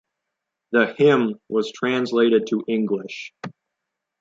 The 0.71 0.95
hymn 0.97 1.39
was 1.47 1.71
translated 1.71 2.47
to 2.47 2.63
English. 2.67 3.35